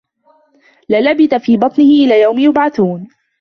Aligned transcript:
لَلَبِثَ 0.89 1.33
في 1.35 1.57
بَطنِهِ 1.57 1.85
إِلى 2.05 2.21
يَومِ 2.21 2.39
يُبعَثونَ 2.39 3.07